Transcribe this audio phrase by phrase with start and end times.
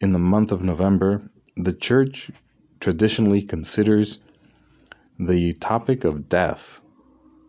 [0.00, 2.30] In the month of November, the Church
[2.78, 4.20] traditionally considers
[5.18, 6.78] the topic of death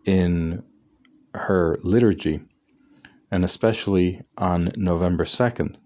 [0.04, 0.64] in
[1.32, 2.40] her liturgy,
[3.30, 5.76] and especially on November 2nd,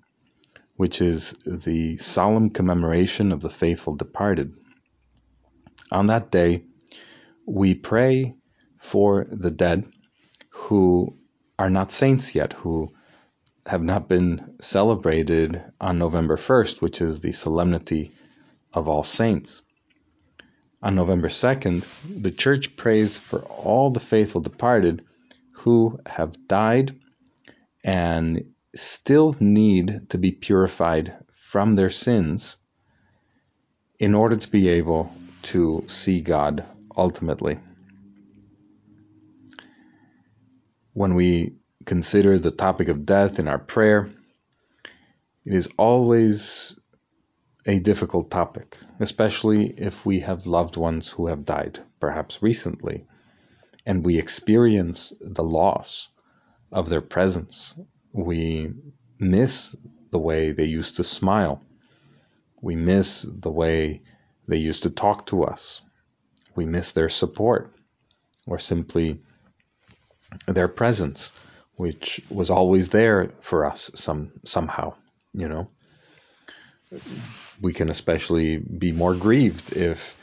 [0.77, 4.55] which is the solemn commemoration of the faithful departed.
[5.93, 6.65] On that day,
[7.47, 8.37] we pray
[8.79, 9.85] for the dead
[10.49, 11.19] who
[11.59, 12.91] are not saints yet, who
[13.67, 18.13] have not been celebrated on November 1st, which is the solemnity
[18.73, 19.63] of all saints.
[20.83, 25.03] On November 2nd, the church prays for all the faithful departed
[25.53, 26.95] who have died
[27.83, 32.57] and still need to be purified from their sins
[33.99, 35.11] in order to be able
[35.43, 36.65] to see God
[36.97, 37.59] ultimately.
[40.93, 41.55] When we
[41.85, 44.11] consider the topic of death in our prayer,
[45.45, 46.77] it is always
[47.67, 53.07] a difficult topic, especially if we have loved ones who have died, perhaps recently,
[53.87, 56.09] and we experience the loss
[56.73, 57.75] of their presence.
[58.13, 58.73] We
[59.19, 59.77] miss
[60.11, 61.63] the way they used to smile.
[62.61, 64.03] We miss the way
[64.49, 65.83] they used to talk to us.
[66.55, 67.75] We miss their support
[68.47, 69.23] or simply
[70.47, 71.33] their presence
[71.77, 74.95] which was always there for us some somehow,
[75.33, 75.69] you know.
[77.61, 80.21] We can especially be more grieved if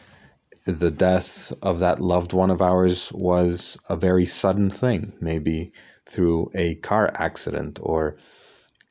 [0.66, 5.74] the death of that loved one of ours was a very sudden thing, maybe
[6.06, 8.18] through a car accident or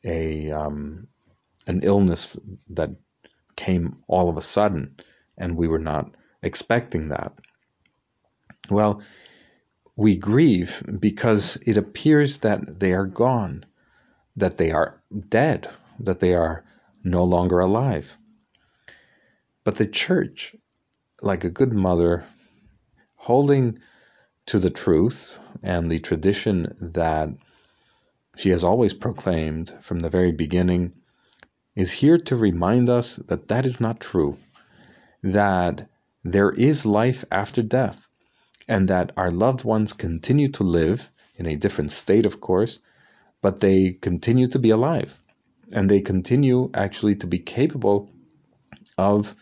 [0.05, 1.07] a um,
[1.67, 2.39] an illness
[2.71, 2.91] that
[3.57, 4.97] came all of a sudden,
[5.37, 6.11] and we were not
[6.43, 7.33] expecting that.
[8.71, 9.03] Well,
[10.01, 13.67] we grieve because it appears that they are gone,
[14.35, 15.69] that they are dead,
[15.99, 16.65] that they are
[17.05, 18.17] no longer alive.
[19.63, 20.57] But the church,
[21.21, 22.25] like a good mother,
[23.15, 23.81] holding
[24.47, 27.29] to the truth and the tradition that
[28.37, 30.95] she has always proclaimed from the very beginning,
[31.77, 34.39] is here to remind us that that is not true,
[35.23, 35.91] that
[36.25, 38.09] there is life after death,
[38.71, 42.79] and that our loved ones continue to live in a different state, of course,
[43.43, 45.21] but they continue to be alive
[45.73, 48.09] and they continue actually to be capable
[48.97, 49.35] of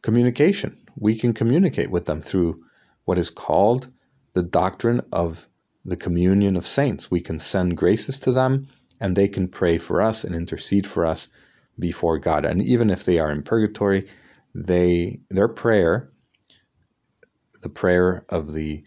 [0.00, 0.78] communication.
[0.96, 2.64] We can communicate with them through
[3.04, 3.86] what is called
[4.32, 5.46] the doctrine of
[5.84, 7.10] the communion of saints.
[7.10, 11.04] We can send graces to them and they can pray for us and intercede for
[11.04, 11.28] us
[11.78, 12.46] before God.
[12.46, 14.08] And even if they are in purgatory,
[14.54, 16.10] they their prayer
[17.60, 18.84] the prayer of the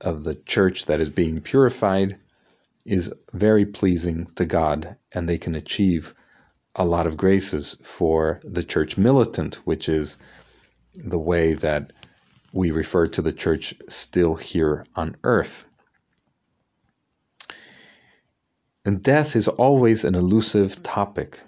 [0.00, 2.18] of the church that is being purified
[2.84, 6.14] is very pleasing to God and they can achieve
[6.74, 10.18] a lot of graces for the church militant, which is
[10.94, 11.92] the way that
[12.52, 15.66] we refer to the church still here on earth.
[18.84, 21.40] And death is always an elusive topic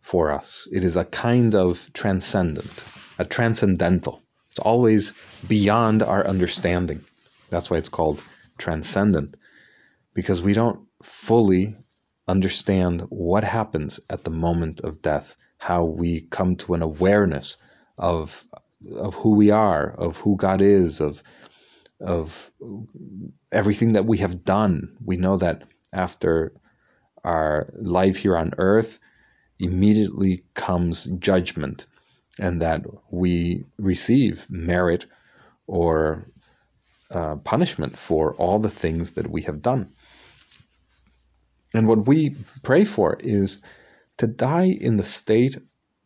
[0.00, 0.66] for us.
[0.72, 2.72] It is a kind of transcendent,
[3.18, 4.23] a transcendental.
[4.54, 5.14] It's always
[5.48, 7.04] beyond our understanding.
[7.50, 8.22] That's why it's called
[8.56, 9.36] transcendent,
[10.14, 11.76] because we don't fully
[12.28, 17.56] understand what happens at the moment of death, how we come to an awareness
[17.98, 18.44] of
[18.88, 21.20] of who we are, of who God is, of
[21.98, 22.52] of
[23.50, 24.96] everything that we have done.
[25.04, 26.52] We know that after
[27.24, 29.00] our life here on earth,
[29.58, 31.86] immediately comes judgment
[32.38, 35.06] and that we receive merit
[35.66, 36.26] or
[37.10, 39.92] uh, punishment for all the things that we have done.
[41.72, 43.60] And what we pray for is
[44.18, 45.58] to die in the state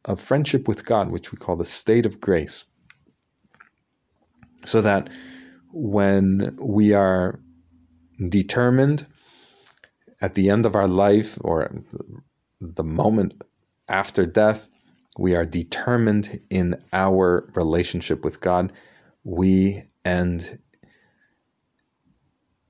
[0.04, 2.64] of friendship with God, which we call the state of grace.
[4.64, 5.10] So that
[5.70, 7.40] when we are
[8.28, 9.06] determined
[10.20, 11.82] at the end of our life or
[12.60, 13.42] the moment
[13.88, 14.66] after death
[15.18, 18.72] we are determined in our relationship with God.
[19.24, 20.58] We end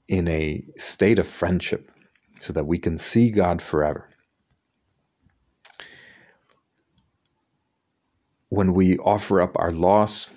[0.08, 1.90] in a state of friendship
[2.40, 4.08] so that we can see God forever.
[8.48, 10.30] when we offer up our loss,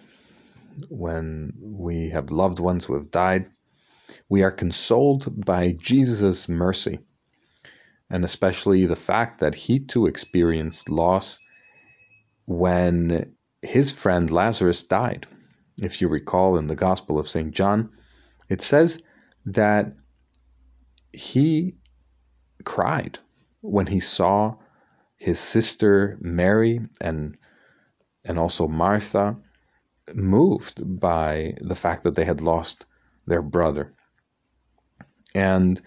[0.89, 3.49] when we have loved ones who have died,
[4.27, 6.99] we are consoled by Jesus' mercy,
[8.09, 11.39] and especially the fact that he too experienced loss
[12.45, 15.27] when his friend Lazarus died.
[15.81, 17.51] If you recall in the Gospel of St.
[17.51, 17.91] John,
[18.49, 19.01] it says
[19.45, 19.93] that
[21.11, 21.75] he
[22.63, 23.19] cried
[23.61, 24.55] when he saw
[25.17, 27.38] his sister Mary and
[28.23, 29.37] and also Martha
[30.13, 32.85] moved by the fact that they had lost
[33.25, 33.94] their brother.
[35.33, 35.81] And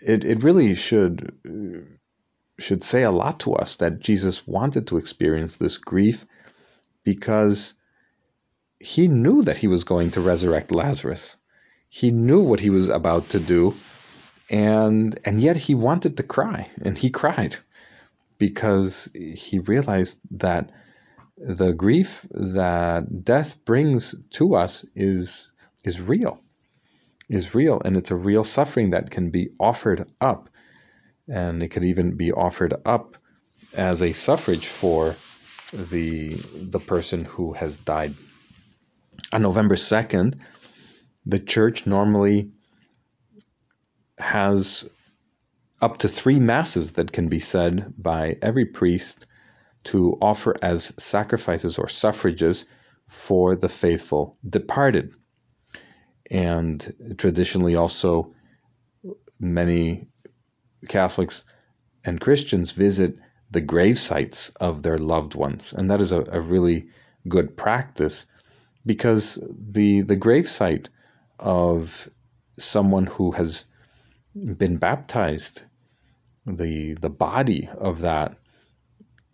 [0.00, 1.36] it, it really should
[2.60, 6.26] should say a lot to us that Jesus wanted to experience this grief
[7.04, 7.74] because
[8.78, 11.36] he knew that he was going to resurrect Lazarus.
[11.88, 13.74] He knew what he was about to do
[14.50, 17.56] and and yet he wanted to cry and he cried
[18.38, 20.70] because he realized that
[21.36, 25.50] the grief that death brings to us is
[25.84, 26.40] is real
[27.28, 30.50] is real and it's a real suffering that can be offered up
[31.30, 33.16] and it could even be offered up
[33.74, 35.14] as a suffrage for
[35.72, 38.14] the the person who has died
[39.32, 40.38] on November 2nd
[41.26, 42.50] the church normally
[44.18, 44.88] has
[45.80, 49.26] up to 3 masses that can be said by every priest
[49.84, 52.66] to offer as sacrifices or suffrages
[53.08, 55.14] for the faithful departed.
[56.30, 58.34] And traditionally, also,
[59.38, 60.08] many
[60.88, 61.44] Catholics
[62.04, 63.18] and Christians visit
[63.50, 65.72] the grave sites of their loved ones.
[65.72, 66.88] And that is a, a really
[67.28, 68.26] good practice
[68.86, 70.88] because the, the grave site
[71.38, 72.08] of
[72.58, 73.66] someone who has
[74.34, 75.62] been baptized,
[76.46, 78.36] the, the body of that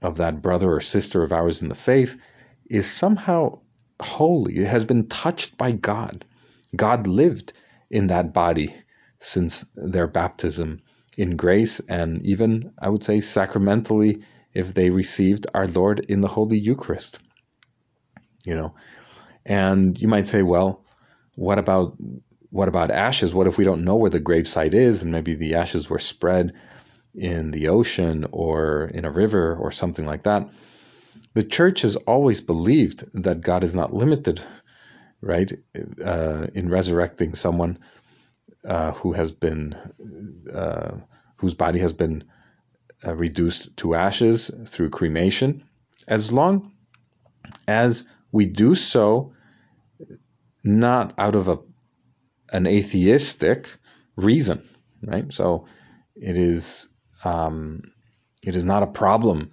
[0.03, 2.21] of that brother or sister of ours in the faith
[2.69, 3.59] is somehow
[4.01, 4.57] holy.
[4.57, 6.25] It has been touched by God.
[6.75, 7.53] God lived
[7.91, 8.75] in that body
[9.19, 10.83] since their baptism
[11.17, 14.23] in grace and even, I would say, sacramentally
[14.53, 17.19] if they received our Lord in the Holy Eucharist.
[18.45, 18.75] You know,
[19.45, 20.85] and you might say, well,
[21.35, 21.97] what about
[22.51, 23.35] what about ashes?
[23.35, 26.53] What if we don't know where the gravesite is and maybe the ashes were spread
[27.17, 30.49] in the ocean or in a river or something like that.
[31.35, 34.43] The church has always believed that God is not limited,
[35.21, 35.51] right,
[36.05, 37.79] uh, in resurrecting someone
[38.65, 39.77] uh, who has been,
[40.53, 40.97] uh,
[41.37, 42.25] whose body has been
[43.07, 45.65] uh, reduced to ashes through cremation,
[46.09, 46.73] as long
[47.69, 49.33] as we do so
[50.65, 51.59] not out of a
[52.53, 53.69] an atheistic
[54.17, 54.69] reason,
[55.03, 55.33] right?
[55.33, 55.67] So
[56.15, 56.89] it is
[57.25, 57.83] um,
[58.43, 59.53] it is not a problem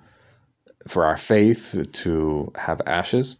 [0.87, 3.37] for our faith to have ashes,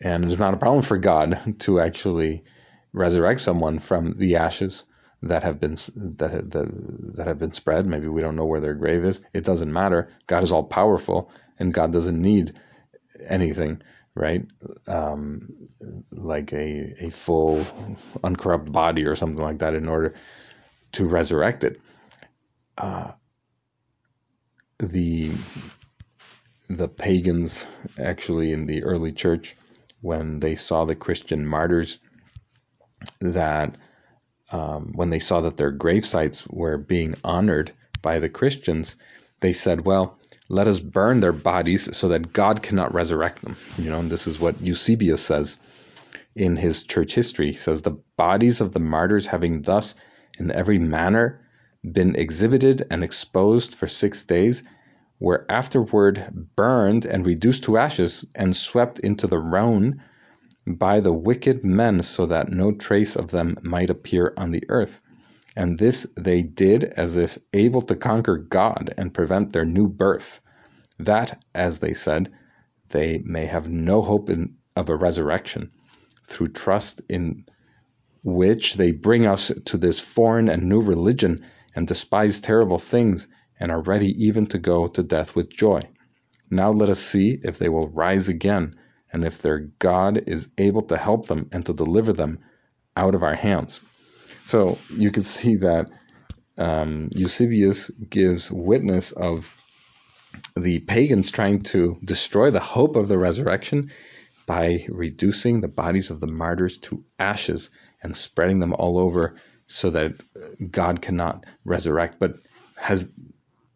[0.00, 2.44] and it is not a problem for God to actually
[2.92, 4.84] resurrect someone from the ashes
[5.22, 7.86] that have been that that, that have been spread.
[7.86, 9.20] Maybe we don't know where their grave is.
[9.32, 10.10] It doesn't matter.
[10.26, 12.54] God is all powerful, and God doesn't need
[13.26, 13.82] anything,
[14.14, 14.44] right?
[14.86, 15.68] Um,
[16.10, 17.64] like a a full
[18.24, 20.14] uncorrupt body or something like that in order
[20.92, 21.80] to resurrect it.
[22.76, 23.12] Uh,
[24.78, 25.30] the
[26.68, 27.66] the pagans
[27.98, 29.56] actually in the early church
[30.00, 31.98] when they saw the Christian martyrs
[33.20, 33.76] that
[34.50, 38.96] um, when they saw that their grave sites were being honored by the Christians,
[39.40, 40.18] they said, "Well,
[40.48, 44.26] let us burn their bodies so that God cannot resurrect them." You know, and this
[44.26, 45.58] is what Eusebius says
[46.34, 47.52] in his church history.
[47.52, 49.94] He says, "The bodies of the martyrs having thus
[50.38, 51.40] in every manner
[51.84, 54.62] been exhibited and exposed for six days,
[55.18, 60.02] were afterward burned and reduced to ashes and swept into the Rhone
[60.66, 65.00] by the wicked men so that no trace of them might appear on the earth.
[65.56, 70.40] And this they did as if able to conquer God and prevent their new birth,
[70.98, 72.30] that, as they said,
[72.90, 75.72] they may have no hope in, of a resurrection,
[76.26, 77.44] through trust in
[78.22, 83.28] which they bring us to this foreign and new religion and despise terrible things
[83.58, 85.82] and are ready even to go to death with joy.
[86.50, 88.76] Now let us see if they will rise again
[89.12, 92.38] and if their God is able to help them and to deliver them
[92.96, 93.80] out of our hands.
[94.46, 95.88] So you can see that
[96.58, 99.56] um, Eusebius gives witness of
[100.56, 103.90] the pagans trying to destroy the hope of the resurrection
[104.46, 107.70] by reducing the bodies of the martyrs to ashes
[108.02, 110.14] and spreading them all over so that
[110.70, 112.16] God cannot resurrect.
[112.18, 112.36] But
[112.76, 113.08] has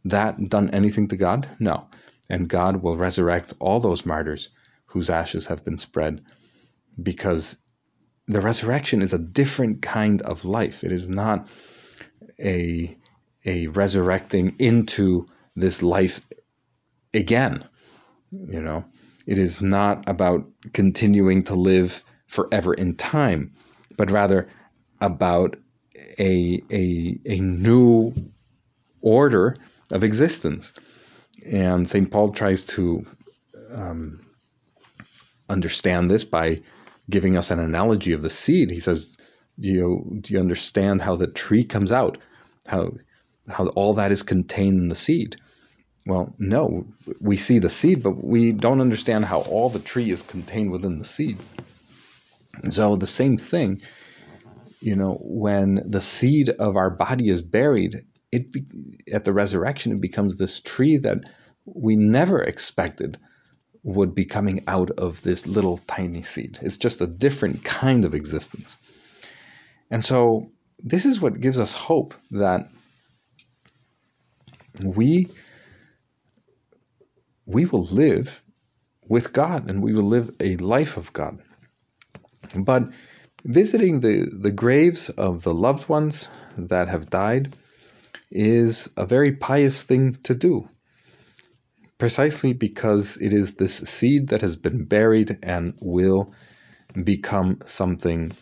[0.05, 1.49] that done anything to God?
[1.59, 1.87] No.
[2.28, 4.50] And God will resurrect all those martyrs
[4.97, 6.23] whose ashes have been spread
[7.00, 7.59] because
[8.26, 10.85] the resurrection is a different kind of life.
[10.85, 11.49] It is not
[12.41, 12.97] a,
[13.45, 16.23] a resurrecting into this life
[17.12, 17.62] again.
[18.33, 18.87] You know,
[19.26, 23.53] it is not about continuing to live forever in time,
[23.99, 24.49] but rather
[24.99, 25.57] about
[26.19, 28.15] a, a, a new
[29.03, 29.59] order
[29.93, 30.73] of existence.
[31.45, 32.11] And St.
[32.11, 33.05] Paul tries to
[33.71, 34.25] um,
[35.49, 36.62] understand this by
[37.09, 38.71] giving us an analogy of the seed.
[38.71, 39.07] He says,
[39.59, 42.19] do you, do you understand how the tree comes out?
[42.67, 42.93] How,
[43.49, 45.37] how all that is contained in the seed?
[46.05, 46.87] Well, no,
[47.21, 50.99] we see the seed, but we don't understand how all the tree is contained within
[50.99, 51.38] the seed.
[52.71, 53.83] So the same thing,
[54.81, 58.65] you know, when the seed of our body is buried, it be,
[59.12, 61.19] at the resurrection it becomes this tree that
[61.65, 63.19] we never expected
[63.87, 66.59] would be coming out of this little tiny seed.
[66.61, 68.76] It's just a different kind of existence.
[69.93, 70.50] And so
[70.83, 72.69] this is what gives us hope that
[74.83, 75.28] we
[77.47, 78.43] we will live
[79.07, 81.38] with God and we will live a life of God.
[82.57, 82.90] But
[83.45, 86.28] visiting the, the graves of the loved ones
[86.59, 87.57] that have died
[88.33, 90.69] is a very pious thing to do
[91.99, 96.33] precisely because it is this seed that has been buried and will
[97.05, 98.33] become something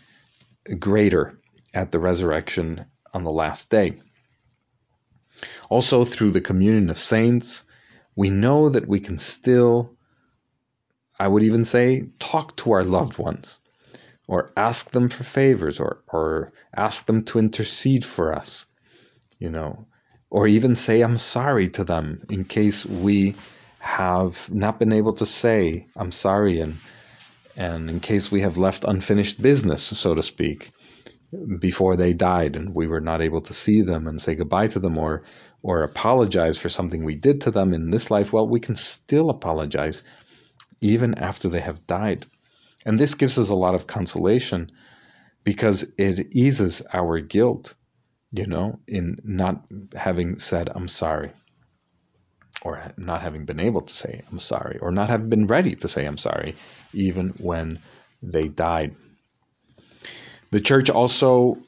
[0.79, 1.39] greater
[1.73, 4.01] at the resurrection on the last day.
[5.69, 7.65] Also, through the communion of saints,
[8.17, 9.97] we know that we can still,
[11.19, 13.61] I would even say, talk to our loved ones
[14.27, 18.67] or ask them for favors or, or ask them to intercede for us,
[19.39, 19.87] you know,
[20.31, 23.35] or even say I'm sorry to them in case we
[23.79, 26.77] have not been able to say I'm sorry and
[27.57, 30.73] and in case we have left unfinished business, so to speak,
[31.59, 34.81] before they died and we were not able to see them and say goodbye to
[34.81, 35.23] them or
[35.63, 39.31] or apologize for something we did to them in this life, well, we can still
[39.31, 40.03] apologize
[40.83, 42.27] even after they have died.
[42.85, 44.73] And this gives us a lot of consolation
[45.43, 47.75] because it eases our guilt
[48.35, 49.65] you know, in not
[49.95, 51.31] having said, I'm sorry,
[52.63, 55.89] or not having been able to say, I'm sorry, or not having been ready to
[55.89, 56.57] say, I'm sorry,
[56.93, 57.79] even when
[58.23, 58.97] they died.
[60.51, 61.59] The church also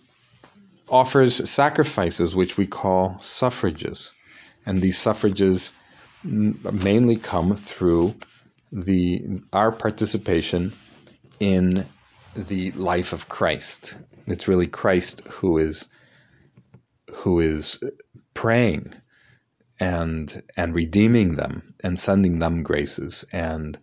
[0.88, 4.11] offers sacrifices, which we call suffrages.
[4.64, 5.73] And these suffrages
[6.25, 8.16] mainly come through
[8.73, 10.73] the our participation
[11.38, 11.87] in
[12.35, 13.96] the life of Christ.
[14.26, 15.88] It's really Christ who is
[17.11, 17.81] who is
[18.35, 18.93] praying
[19.79, 23.25] and and redeeming them and sending them graces.
[23.33, 23.79] And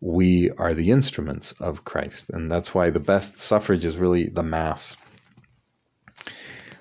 [0.00, 2.30] we are the instruments of Christ.
[2.30, 4.96] And that's why the best suffrage is really the mass.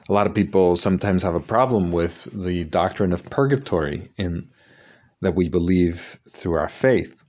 [0.07, 4.49] A lot of people sometimes have a problem with the doctrine of purgatory in
[5.21, 7.23] that we believe through our faith.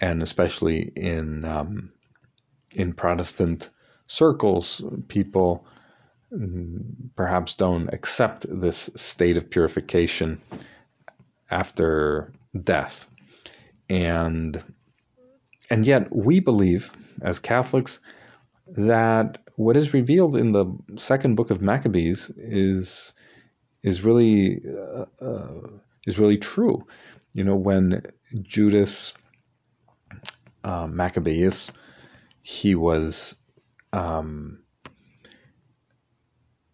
[0.00, 1.92] And especially in um,
[2.72, 3.70] in Protestant
[4.06, 5.66] circles people
[7.16, 10.40] perhaps don't accept this state of purification
[11.50, 12.32] after
[12.64, 13.06] death.
[13.88, 14.62] And
[15.70, 16.92] and yet we believe
[17.22, 18.00] as Catholics
[18.68, 20.66] that what is revealed in the
[20.98, 23.12] second book of Maccabees is
[23.82, 25.68] is really uh, uh,
[26.06, 26.86] is really true.
[27.32, 28.02] You know, when
[28.42, 29.14] Judas
[30.64, 31.70] uh, Maccabeus
[32.42, 33.36] he was
[33.92, 34.60] um,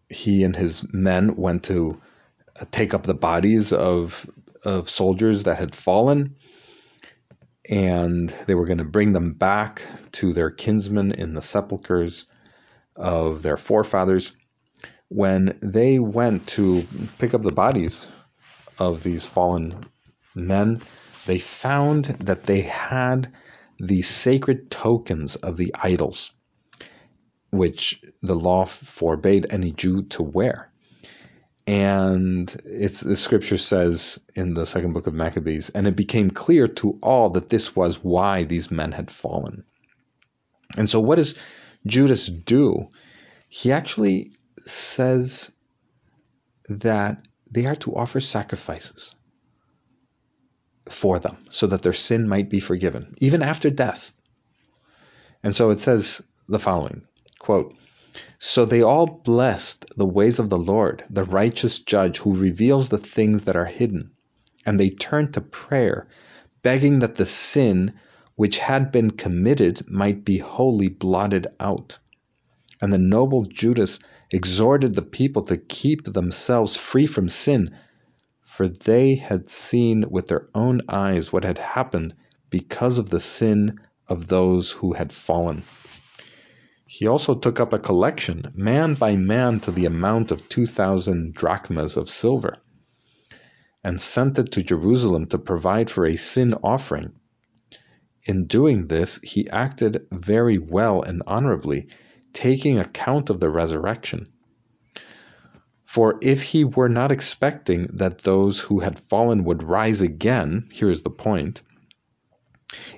[0.09, 2.01] he and his men went to
[2.59, 4.29] uh, take up the bodies of
[4.63, 6.35] of soldiers that had fallen
[7.69, 9.81] and they were going to bring them back
[10.11, 12.27] to their kinsmen in the sepulchres
[12.95, 14.33] of their forefathers.
[15.09, 16.83] When they went to
[17.17, 18.07] pick up the bodies
[18.79, 19.85] of these fallen
[20.33, 20.81] men
[21.25, 23.31] they found that they had
[23.79, 26.31] the sacred tokens of the idols
[27.55, 30.71] which the law forbade any Jew to wear.
[31.67, 36.67] And it's the scripture says in the second book of Maccabees, and it became clear
[36.67, 39.63] to all that this was why these men had fallen.
[40.77, 41.35] And so, what does
[41.87, 42.89] Judas do?
[43.49, 44.33] He actually
[44.65, 45.51] says
[46.69, 49.15] that they are to offer sacrifices
[50.89, 54.11] for them so that their sin might be forgiven, even after death.
[55.43, 57.07] And so it says the following
[57.45, 57.75] Quote,
[58.39, 62.97] so they all blessed the ways of the Lord, the righteous judge who reveals the
[62.97, 64.09] things that are hidden.
[64.65, 66.07] and they turned to prayer,
[66.63, 67.93] begging that the sin
[68.35, 71.99] which had been committed might be wholly blotted out.
[72.81, 73.99] And the noble Judas
[74.31, 77.75] exhorted the people to keep themselves free from sin,
[78.43, 82.15] for they had seen with their own eyes what had happened
[82.49, 85.61] because of the sin of those who had fallen.
[86.97, 91.97] He also took up a collection, man by man, to the amount of 2,000 drachmas
[91.97, 92.59] of silver,
[93.83, 97.11] and sent it to Jerusalem to provide for a sin offering.
[98.23, 101.89] In doing this, he acted very well and honorably,
[102.31, 104.29] taking account of the resurrection.
[105.83, 110.89] For if he were not expecting that those who had fallen would rise again, here
[110.89, 111.61] is the point,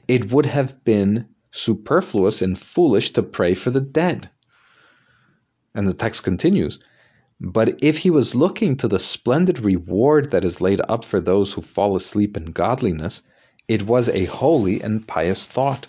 [0.08, 4.30] it would have been superfluous and foolish to pray for the dead.
[5.74, 6.80] And the text continues
[7.40, 11.54] But if he was looking to the splendid reward that is laid up for those
[11.54, 13.24] who fall asleep in godliness,
[13.68, 15.88] it was a holy and pious thought.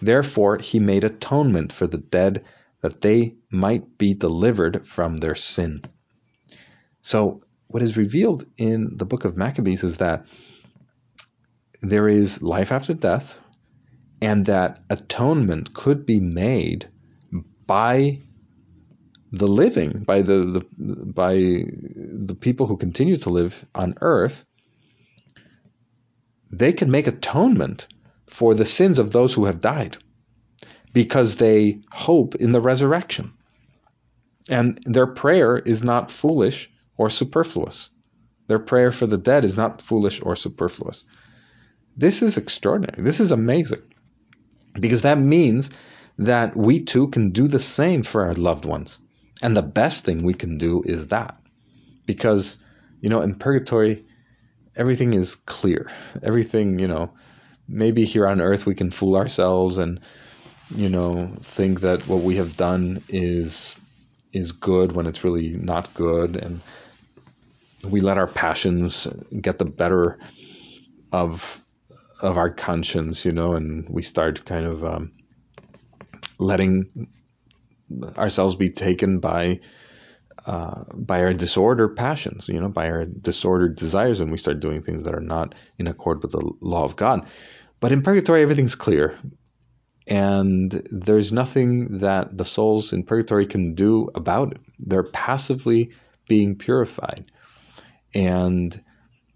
[0.00, 2.44] Therefore, he made atonement for the dead
[2.80, 5.82] that they might be delivered from their sin.
[7.00, 10.26] So, what is revealed in the book of Maccabees is that
[11.80, 13.38] there is life after death,
[14.22, 16.88] and that atonement could be made
[17.66, 18.20] by
[19.32, 24.44] the living, by the, the by the people who continue to live on earth,
[26.50, 27.88] they can make atonement
[28.28, 29.96] for the sins of those who have died
[30.92, 33.32] because they hope in the resurrection.
[34.48, 37.90] And their prayer is not foolish or superfluous.
[38.46, 41.04] Their prayer for the dead is not foolish or superfluous.
[41.96, 43.02] This is extraordinary.
[43.02, 43.82] This is amazing.
[44.74, 45.70] Because that means
[46.18, 48.98] that we too can do the same for our loved ones.
[49.42, 51.38] And the best thing we can do is that.
[52.06, 52.56] Because,
[53.00, 54.04] you know, in purgatory,
[54.76, 55.90] everything is clear.
[56.22, 57.12] Everything, you know,
[57.68, 60.00] maybe here on earth we can fool ourselves and,
[60.74, 63.76] you know, think that what we have done is
[64.32, 66.60] is good when it's really not good and
[67.84, 69.06] we let our passions
[69.38, 70.18] get the better
[71.12, 71.61] of
[72.22, 75.12] of our conscience, you know, and we start kind of um,
[76.38, 77.08] letting
[78.16, 79.60] ourselves be taken by
[80.46, 84.82] uh, by our disordered passions, you know, by our disordered desires, and we start doing
[84.82, 87.28] things that are not in accord with the law of God.
[87.78, 89.18] But in purgatory, everything's clear,
[90.06, 94.60] and there's nothing that the souls in purgatory can do about it.
[94.78, 95.90] They're passively
[96.28, 97.30] being purified,
[98.14, 98.80] and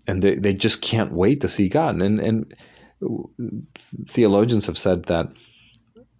[0.09, 2.01] and they, they just can't wait to see God.
[2.01, 2.55] And and
[4.07, 5.33] theologians have said that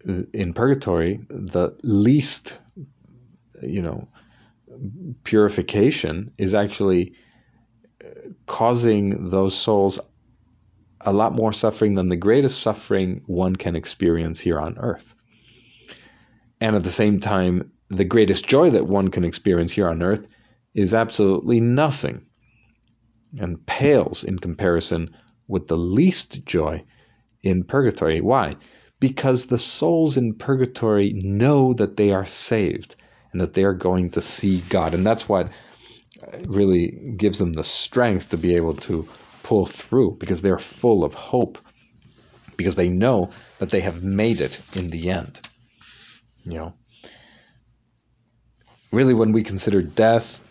[0.07, 2.59] uh, in purgatory, the least,
[3.61, 4.07] you know,
[5.23, 7.13] purification is actually
[8.03, 8.07] uh,
[8.45, 9.99] causing those souls
[11.01, 15.15] a lot more suffering than the greatest suffering one can experience here on earth.
[16.59, 20.27] And at the same time, the greatest joy that one can experience here on earth
[20.73, 22.25] is absolutely nothing
[23.39, 25.15] and pales in comparison
[25.47, 26.83] with the least joy
[27.43, 28.21] in purgatory.
[28.21, 28.55] Why?
[28.99, 32.95] Because the souls in purgatory know that they are saved
[33.31, 34.93] and that they are going to see God.
[34.93, 35.51] And that's what
[36.45, 39.07] really gives them the strength to be able to
[39.43, 41.57] pull through because they're full of hope
[42.57, 43.29] because they know
[43.59, 45.39] that they have made it in the end.
[46.43, 46.73] You know,
[48.91, 50.43] really, when we consider death,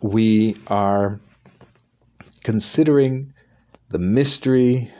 [0.00, 1.20] we are
[2.42, 3.32] considering
[3.90, 4.90] the mystery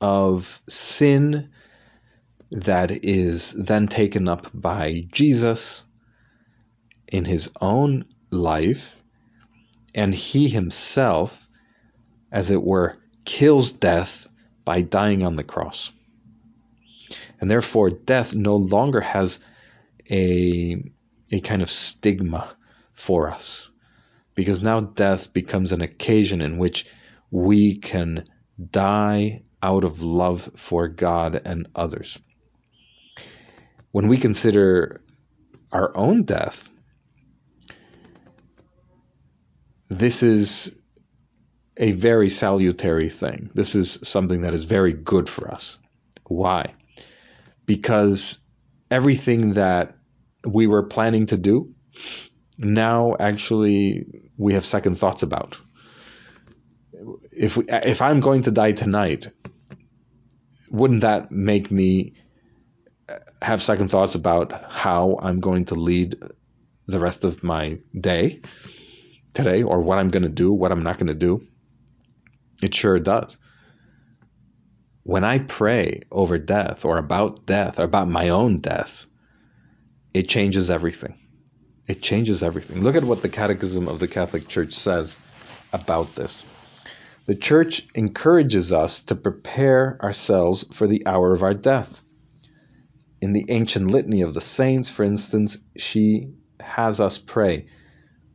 [0.00, 1.50] of sin
[2.52, 5.84] that is then taken up by Jesus
[7.08, 8.96] in his own life,
[9.94, 11.46] and he himself,
[12.30, 14.28] as it were, kills death
[14.64, 15.90] by dying on the cross.
[17.40, 19.40] And therefore, death no longer has
[20.08, 20.82] a,
[21.32, 22.48] a kind of stigma
[22.92, 23.68] for us,
[24.36, 26.86] because now death becomes an occasion in which
[27.30, 28.24] we can
[28.70, 32.18] die out of love for God and others.
[33.92, 35.02] When we consider
[35.72, 36.70] our own death,
[39.88, 40.74] this is
[41.76, 43.50] a very salutary thing.
[43.54, 45.78] This is something that is very good for us.
[46.26, 46.74] Why?
[47.66, 48.38] Because
[48.90, 49.96] everything that
[50.44, 51.74] we were planning to do,
[52.58, 55.58] now actually we have second thoughts about
[57.32, 59.26] if if I'm going to die tonight,
[60.70, 62.14] wouldn't that make me
[63.08, 66.16] uh, have second thoughts about how I'm going to lead
[66.86, 68.40] the rest of my day
[69.34, 71.46] today or what I'm going to do, what I'm not going to do?
[72.62, 73.36] It sure does.
[75.02, 79.06] When I pray over death or about death or about my own death,
[80.12, 81.14] it changes everything.
[81.86, 82.82] It changes everything.
[82.82, 85.16] Look at what the Catechism of the Catholic Church says
[85.72, 86.44] about this.
[87.26, 92.02] The Church encourages us to prepare ourselves for the hour of our death.
[93.20, 97.66] In the ancient litany of the saints, for instance, she has us pray,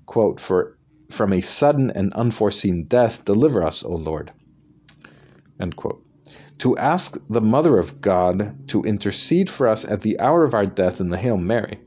[0.05, 0.77] quote, for
[1.09, 4.31] from a sudden and unforeseen death, deliver us, O Lord.
[6.59, 10.65] To ask the Mother of God to intercede for us at the hour of our
[10.65, 11.79] death in the Hail Mary,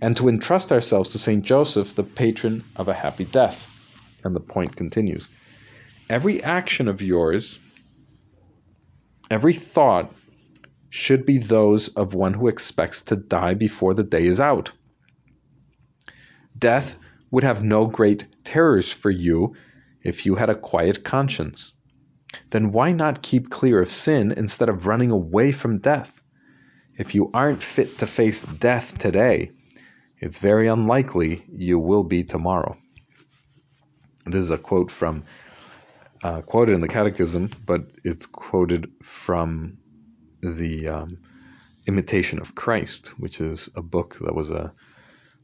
[0.00, 3.70] and to entrust ourselves to Saint Joseph, the patron of a happy death.
[4.24, 5.28] And the point continues.
[6.08, 7.58] Every action of yours,
[9.30, 10.14] every thought,
[10.90, 14.72] should be those of one who expects to die before the day is out.
[16.56, 16.98] Death
[17.30, 19.56] would have no great terrors for you
[20.02, 21.72] if you had a quiet conscience.
[22.50, 26.22] Then why not keep clear of sin instead of running away from death?
[26.96, 29.52] If you aren't fit to face death today,
[30.18, 32.76] it's very unlikely you will be tomorrow.
[34.26, 35.24] This is a quote from
[36.24, 39.76] uh, quoted in the Catechism, but it's quoted from
[40.40, 41.18] the um,
[41.86, 44.72] Imitation of Christ, which is a book that was a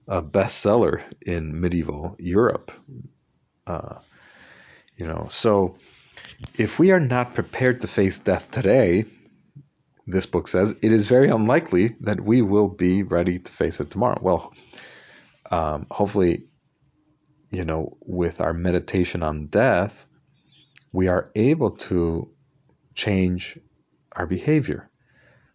[0.08, 2.72] a bestseller in medieval Europe.
[3.66, 3.98] Uh,
[4.96, 5.76] you know, so
[6.58, 9.04] if we are not prepared to face death today,
[10.08, 13.90] this book says it is very unlikely that we will be ready to face it
[13.90, 14.18] tomorrow.
[14.20, 14.52] Well,
[15.50, 16.46] um, hopefully,
[17.50, 20.06] you know, with our meditation on death,
[20.92, 22.31] we are able to
[22.94, 23.59] change
[24.12, 24.88] our behavior.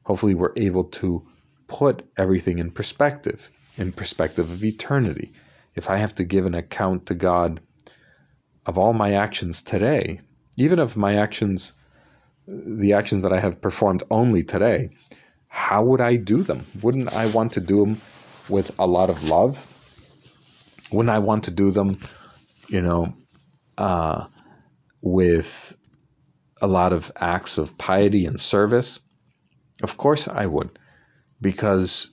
[0.04, 1.28] Hopefully, we're able to
[1.68, 5.34] put everything in perspective in perspective of eternity.
[5.76, 7.60] If I have to give an account to God
[8.66, 10.22] of all my actions today,
[10.58, 11.74] even of my actions,
[12.48, 14.90] the actions that I have performed only today,
[15.48, 16.66] how would I do them?
[16.82, 18.02] Wouldn't I want to do them
[18.48, 19.72] with a lot of love?
[20.92, 21.98] Wouldn't I want to do them,
[22.68, 23.14] you know,
[23.78, 24.26] uh,
[25.06, 25.78] with
[26.62, 29.00] a lot of acts of piety and service?
[29.84, 30.80] Of course I would,
[31.40, 32.10] because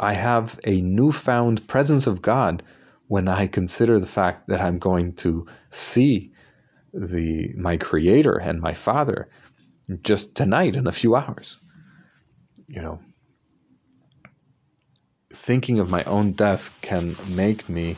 [0.00, 2.64] I have a newfound presence of God
[3.06, 6.32] when I consider the fact that I'm going to see
[6.92, 9.28] the my creator and my father
[10.02, 11.58] just tonight in a few hours.
[12.66, 13.00] You know,
[15.32, 17.96] thinking of my own death can make me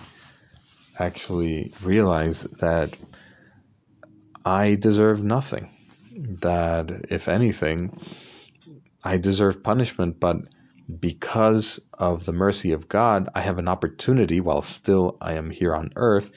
[0.99, 2.95] actually realize that
[4.45, 5.71] I deserve nothing.
[6.41, 7.99] That if anything,
[9.03, 10.37] I deserve punishment, but
[11.01, 15.75] because of the mercy of God, I have an opportunity while still I am here
[15.75, 16.31] on earth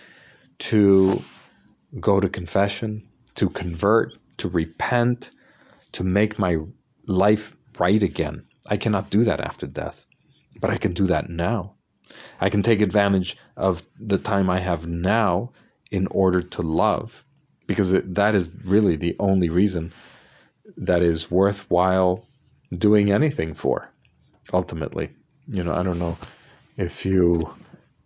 [0.60, 1.22] to
[2.00, 5.32] go to confession, to convert, to repent,
[5.94, 6.58] to make my
[7.08, 8.46] life right again.
[8.68, 10.06] I cannot do that after death,
[10.60, 11.76] but I can do that now.
[12.40, 15.52] I can take advantage of the time I have now
[15.92, 17.23] in order to love,
[17.68, 19.92] because it, that is really the only reason
[20.78, 22.26] that is worthwhile
[22.76, 23.90] doing anything for
[24.52, 25.12] ultimately.
[25.48, 26.18] You know, I don't know
[26.78, 27.54] if you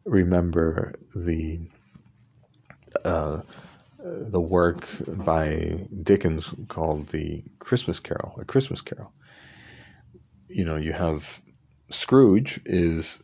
[0.06, 1.60] remember the
[3.04, 3.42] uh,
[4.00, 9.12] the work by Dickens called the Christmas Carol, a Christmas Carol.
[10.48, 11.42] You know, you have
[11.90, 13.22] Scrooge is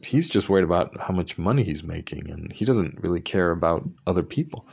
[0.00, 3.88] he's just worried about how much money he's making and he doesn't really care about
[4.06, 4.66] other people.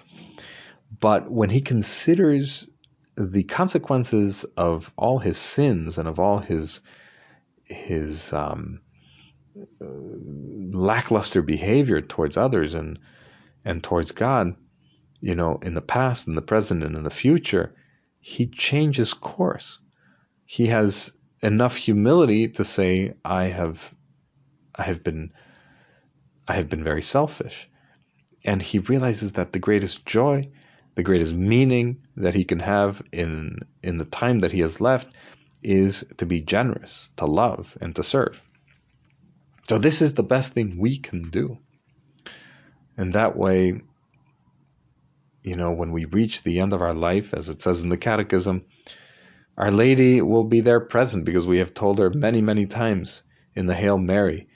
[0.99, 2.67] But when he considers
[3.15, 6.81] the consequences of all his sins and of all his
[7.65, 8.81] his um,
[9.79, 12.99] lackluster behavior towards others and
[13.65, 14.55] and towards God,
[15.21, 17.73] you know, in the past, in the present, and in the future,
[18.19, 19.79] he changes course.
[20.45, 23.93] He has enough humility to say, "I have,
[24.75, 25.31] I have been,
[26.47, 27.69] I have been very selfish,"
[28.43, 30.49] and he realizes that the greatest joy,
[30.95, 35.13] the greatest meaning that he can have in in the time that he has left
[35.63, 38.41] is to be generous, to love, and to serve.
[39.67, 41.57] So, this is the best thing we can do.
[42.97, 43.81] And that way,
[45.41, 47.97] you know, when we reach the end of our life, as it says in the
[47.97, 48.65] Catechism,
[49.57, 53.23] Our Lady will be there present because we have told her many, many times
[53.55, 54.47] in the Hail Mary,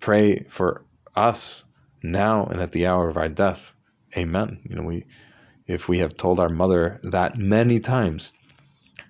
[0.00, 0.84] pray for
[1.14, 1.64] us
[2.02, 3.74] now and at the hour of our death.
[4.18, 4.60] Amen.
[4.68, 5.06] You know, we
[5.66, 8.32] if we have told our mother that many times,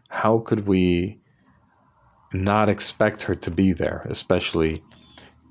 [0.08, 1.20] how could we
[2.32, 4.82] not expect her to be there, especially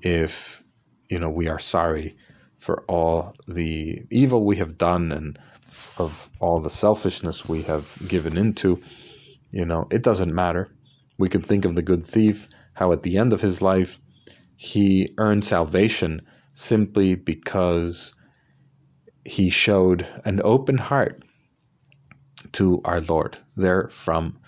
[0.00, 0.62] if
[1.08, 2.16] you know we are sorry
[2.58, 5.38] for all the evil we have done and
[5.98, 8.80] of all the selfishness we have given into.
[9.50, 10.68] You know, it doesn't matter.
[11.18, 13.98] We can think of the good thief, how at the end of his life
[14.56, 18.12] he earned salvation simply because
[19.24, 21.22] he showed an open heart
[22.52, 24.38] to our Lord there from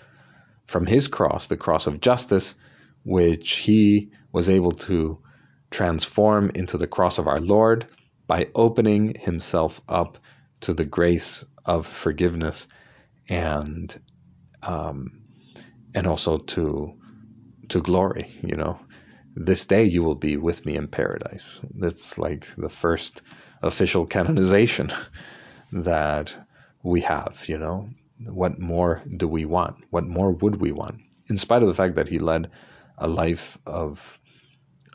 [0.67, 2.55] from his cross, the cross of justice,
[3.03, 5.19] which he was able to
[5.69, 7.87] transform into the cross of our Lord
[8.25, 10.17] by opening himself up
[10.61, 12.67] to the grace of forgiveness
[13.27, 13.99] and
[14.63, 15.21] um,
[15.93, 16.93] and also to
[17.69, 18.33] to glory.
[18.43, 18.79] You know,
[19.35, 21.59] this day you will be with me in paradise.
[21.73, 23.21] That's like the first
[23.61, 24.91] official canonization
[25.71, 26.35] that
[26.83, 27.43] we have.
[27.47, 27.89] You know,
[28.25, 29.77] what more do we want?
[29.89, 31.01] What more would we want?
[31.27, 32.51] In spite of the fact that he led
[32.97, 34.19] a life of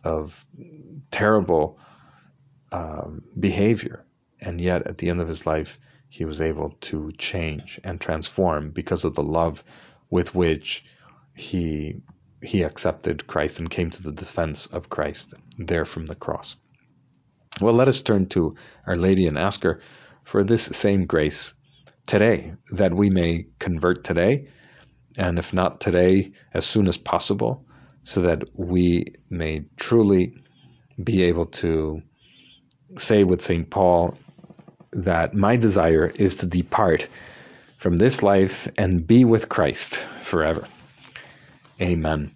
[0.05, 0.45] of
[1.11, 1.79] terrible
[2.71, 4.05] um, behavior,
[4.41, 8.71] and yet at the end of his life, he was able to change and transform
[8.71, 9.65] because of the love
[10.11, 10.85] with which
[11.35, 12.01] he
[12.43, 16.57] he accepted Christ and came to the defense of Christ there from the cross.
[17.61, 18.55] Well, let us turn to
[18.87, 19.81] Our Lady and ask her
[20.25, 21.55] for this same grace
[22.07, 24.49] today, that we may convert today,
[25.17, 27.65] and if not today, as soon as possible,
[28.05, 30.35] so that we may truly
[31.03, 32.03] be able to
[32.99, 33.71] say with St.
[33.71, 34.19] Paul
[34.93, 37.09] that my desire is to depart
[37.79, 40.69] from this life and be with Christ forever.
[41.81, 42.36] Amen.